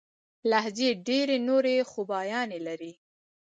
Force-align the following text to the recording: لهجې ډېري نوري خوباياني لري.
لهجې 0.49 0.89
ډېري 1.07 1.37
نوري 1.47 1.75
خوباياني 1.91 2.59
لري. 2.67 2.93